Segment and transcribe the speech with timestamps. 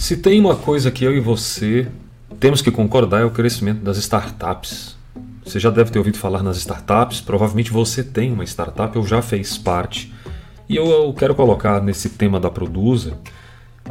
[0.00, 1.86] Se tem uma coisa que eu e você
[2.40, 4.96] temos que concordar é o crescimento das startups.
[5.44, 9.20] Você já deve ter ouvido falar nas startups, provavelmente você tem uma startup ou já
[9.20, 10.10] fez parte.
[10.66, 13.18] E eu quero colocar nesse tema da Produza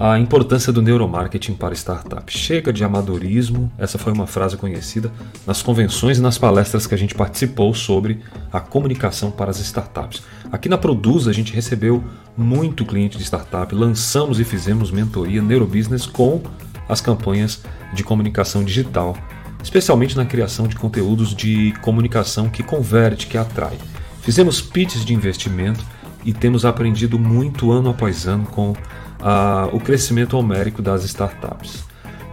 [0.02, 2.34] a importância do neuromarketing para startups.
[2.34, 5.12] Chega de amadorismo, essa foi uma frase conhecida
[5.46, 10.24] nas convenções e nas palestras que a gente participou sobre a comunicação para as startups.
[10.50, 12.02] Aqui na Produza a gente recebeu
[12.38, 16.42] muito cliente de startup, lançamos e fizemos mentoria neurobusiness com
[16.88, 17.62] as campanhas
[17.94, 19.18] de comunicação digital,
[19.62, 23.78] especialmente na criação de conteúdos de comunicação que converte, que atrai.
[24.22, 25.86] Fizemos pitches de investimento
[26.24, 28.74] e temos aprendido muito ano após ano com
[29.22, 31.84] uh, o crescimento homérico das startups.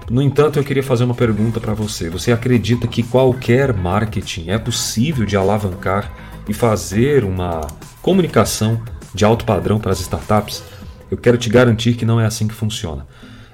[0.09, 2.09] No entanto, eu queria fazer uma pergunta para você.
[2.09, 6.13] Você acredita que qualquer marketing é possível de alavancar
[6.49, 7.61] e fazer uma
[8.03, 8.81] comunicação
[9.13, 10.63] de alto padrão para as startups?
[11.11, 13.07] Eu quero te garantir que não é assim que funciona.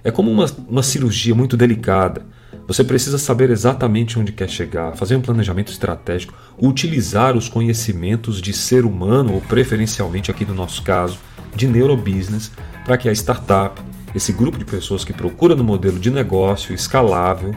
[0.05, 2.27] É como uma, uma cirurgia muito delicada.
[2.67, 8.53] Você precisa saber exatamente onde quer chegar, fazer um planejamento estratégico, utilizar os conhecimentos de
[8.53, 11.19] ser humano, ou preferencialmente aqui no nosso caso,
[11.55, 12.53] de neurobusiness,
[12.85, 13.81] para que a startup,
[14.15, 17.55] esse grupo de pessoas que procura no modelo de negócio escalável,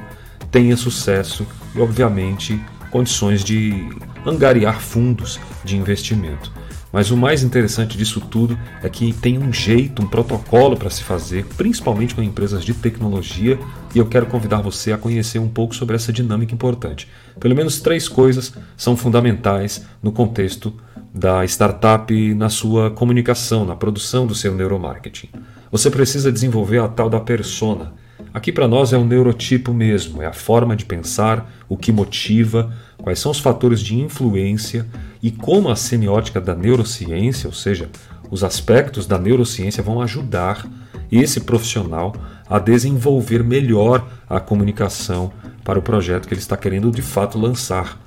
[0.52, 1.46] tenha sucesso
[1.76, 2.60] e, obviamente,
[2.92, 3.90] condições de
[4.26, 6.52] angariar fundos de investimento.
[6.96, 11.04] Mas o mais interessante disso tudo é que tem um jeito, um protocolo para se
[11.04, 13.60] fazer, principalmente com empresas de tecnologia,
[13.94, 17.10] e eu quero convidar você a conhecer um pouco sobre essa dinâmica importante.
[17.38, 20.74] Pelo menos três coisas são fundamentais no contexto
[21.16, 25.30] da startup na sua comunicação, na produção do seu neuromarketing.
[25.72, 27.94] Você precisa desenvolver a tal da persona.
[28.34, 32.74] Aqui para nós é um neurotipo mesmo, é a forma de pensar, o que motiva,
[33.02, 34.86] quais são os fatores de influência
[35.24, 37.90] e como a semiótica da neurociência, ou seja,
[38.30, 40.68] os aspectos da neurociência vão ajudar
[41.10, 42.14] esse profissional
[42.50, 45.32] a desenvolver melhor a comunicação
[45.64, 47.98] para o projeto que ele está querendo de fato lançar,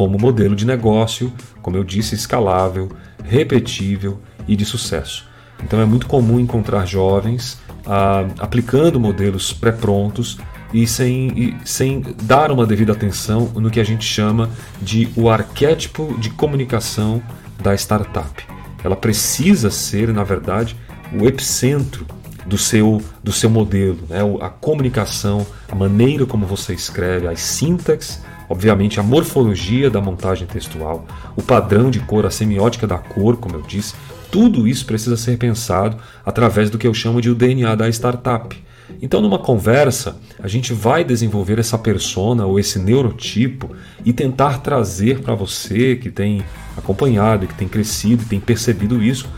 [0.00, 1.30] como modelo de negócio,
[1.60, 2.88] como eu disse, escalável,
[3.22, 4.18] repetível
[4.48, 5.28] e de sucesso.
[5.62, 10.38] Então é muito comum encontrar jovens ah, aplicando modelos pré-prontos
[10.72, 14.48] e sem, e sem dar uma devida atenção no que a gente chama
[14.80, 17.22] de o arquétipo de comunicação
[17.62, 18.42] da startup.
[18.82, 20.78] Ela precisa ser, na verdade,
[21.12, 22.06] o epicentro
[22.46, 24.20] do seu, do seu modelo, né?
[24.40, 31.06] a comunicação, a maneira como você escreve, as sintaxes, obviamente a morfologia da montagem textual,
[31.36, 33.94] o padrão de cor, a semiótica da cor, como eu disse,
[34.30, 35.96] tudo isso precisa ser pensado
[36.26, 38.56] através do que eu chamo de o DNA da startup.
[39.00, 43.70] Então, numa conversa, a gente vai desenvolver essa persona ou esse neurotipo
[44.04, 46.42] e tentar trazer para você que tem
[46.76, 49.28] acompanhado, que tem crescido e tem percebido isso,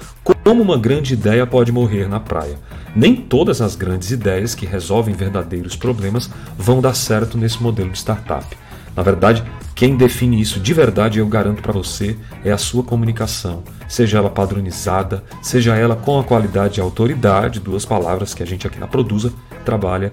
[0.43, 2.59] como uma grande ideia pode morrer na praia.
[2.97, 7.99] Nem todas as grandes ideias que resolvem verdadeiros problemas vão dar certo nesse modelo de
[7.99, 8.47] startup.
[8.97, 9.43] Na verdade,
[9.75, 14.31] quem define isso de verdade, eu garanto para você, é a sua comunicação, seja ela
[14.31, 18.87] padronizada, seja ela com a qualidade e autoridade, duas palavras que a gente aqui na
[18.87, 19.33] Produza
[19.65, 20.13] trabalha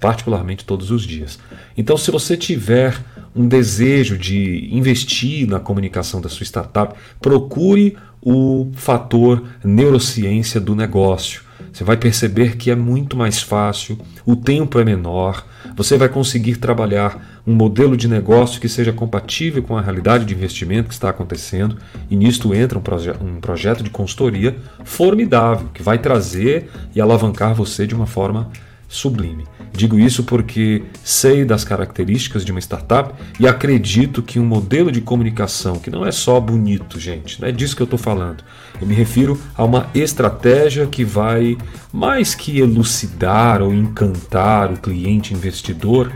[0.00, 1.38] particularmente todos os dias.
[1.76, 2.98] Então, se você tiver
[3.34, 11.42] um desejo de investir na comunicação da sua startup, procure o fator neurociência do negócio.
[11.72, 15.46] Você vai perceber que é muito mais fácil, o tempo é menor,
[15.76, 20.34] você vai conseguir trabalhar um modelo de negócio que seja compatível com a realidade de
[20.34, 21.76] investimento que está acontecendo,
[22.10, 27.54] e nisto entra um, proje um projeto de consultoria formidável, que vai trazer e alavancar
[27.54, 28.50] você de uma forma
[28.92, 29.46] sublime.
[29.72, 35.00] Digo isso porque sei das características de uma startup e acredito que um modelo de
[35.00, 38.44] comunicação que não é só bonito, gente, não é disso que eu estou falando.
[38.78, 41.56] Eu me refiro a uma estratégia que vai
[41.90, 46.12] mais que elucidar ou encantar o cliente investidor,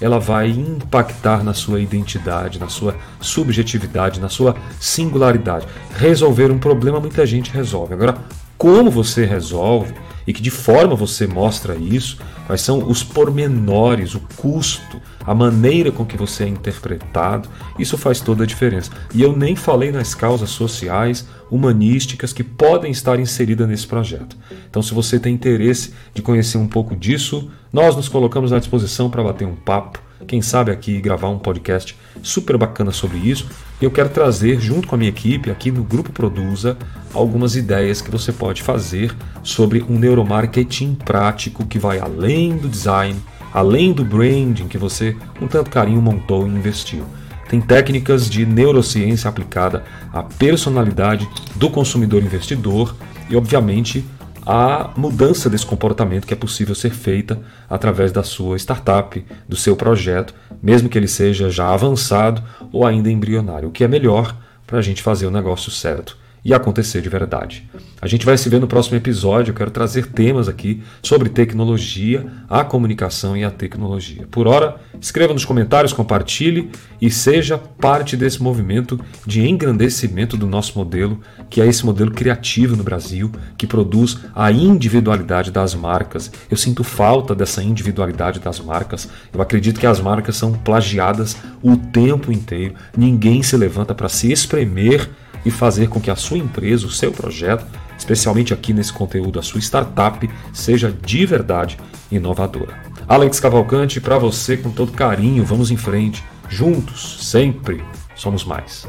[0.00, 5.66] ela vai impactar na sua identidade, na sua subjetividade, na sua singularidade.
[5.96, 7.94] Resolver um problema muita gente resolve.
[7.94, 8.16] Agora,
[8.56, 9.94] como você resolve
[10.28, 15.90] e que de forma você mostra isso, quais são os pormenores, o custo, a maneira
[15.90, 17.48] com que você é interpretado,
[17.78, 18.90] isso faz toda a diferença.
[19.14, 24.36] E eu nem falei nas causas sociais, humanísticas que podem estar inseridas nesse projeto.
[24.68, 29.08] Então, se você tem interesse de conhecer um pouco disso, nós nos colocamos à disposição
[29.08, 33.48] para bater um papo quem sabe aqui gravar um podcast super bacana sobre isso.
[33.80, 36.76] Eu quero trazer, junto com a minha equipe, aqui no Grupo Produza,
[37.14, 43.18] algumas ideias que você pode fazer sobre um neuromarketing prático que vai além do design,
[43.52, 47.04] além do branding que você, com tanto carinho, montou e investiu.
[47.48, 51.26] Tem técnicas de neurociência aplicada à personalidade
[51.56, 52.94] do consumidor investidor
[53.30, 54.04] e, obviamente,
[54.50, 59.76] a mudança desse comportamento que é possível ser feita através da sua startup, do seu
[59.76, 62.42] projeto, mesmo que ele seja já avançado
[62.72, 64.34] ou ainda embrionário, o que é melhor
[64.66, 67.68] para a gente fazer o negócio certo e acontecer de verdade.
[68.00, 69.50] A gente vai se ver no próximo episódio.
[69.50, 74.26] Eu quero trazer temas aqui sobre tecnologia, a comunicação e a tecnologia.
[74.30, 76.70] Por hora, escreva nos comentários, compartilhe
[77.00, 81.20] e seja parte desse movimento de engrandecimento do nosso modelo,
[81.50, 86.30] que é esse modelo criativo no Brasil, que produz a individualidade das marcas.
[86.48, 89.08] Eu sinto falta dessa individualidade das marcas.
[89.32, 92.74] Eu acredito que as marcas são plagiadas o tempo inteiro.
[92.96, 95.08] Ninguém se levanta para se espremer
[95.48, 97.64] e fazer com que a sua empresa, o seu projeto,
[97.96, 101.78] especialmente aqui nesse conteúdo, a sua startup, seja de verdade
[102.12, 102.82] inovadora.
[103.08, 107.82] Alex Cavalcante, para você com todo carinho, vamos em frente, juntos, sempre
[108.14, 108.86] somos mais.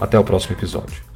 [0.00, 1.11] Até o próximo episódio.